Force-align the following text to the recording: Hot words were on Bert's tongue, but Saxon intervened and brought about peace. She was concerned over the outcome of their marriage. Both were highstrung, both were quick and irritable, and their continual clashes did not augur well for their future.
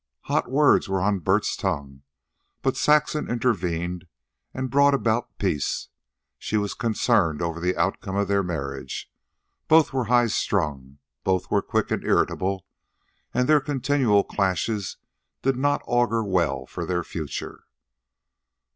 Hot 0.21 0.49
words 0.49 0.89
were 0.89 0.99
on 0.99 1.19
Bert's 1.19 1.55
tongue, 1.55 2.01
but 2.63 2.75
Saxon 2.75 3.29
intervened 3.29 4.07
and 4.51 4.71
brought 4.71 4.95
about 4.95 5.37
peace. 5.37 5.89
She 6.39 6.57
was 6.57 6.73
concerned 6.73 7.39
over 7.39 7.59
the 7.59 7.77
outcome 7.77 8.15
of 8.15 8.27
their 8.27 8.41
marriage. 8.41 9.11
Both 9.67 9.93
were 9.93 10.05
highstrung, 10.05 10.97
both 11.23 11.51
were 11.51 11.61
quick 11.61 11.91
and 11.91 12.03
irritable, 12.03 12.65
and 13.31 13.47
their 13.47 13.61
continual 13.61 14.23
clashes 14.23 14.97
did 15.43 15.55
not 15.55 15.83
augur 15.85 16.23
well 16.23 16.65
for 16.65 16.83
their 16.83 17.03
future. 17.03 17.65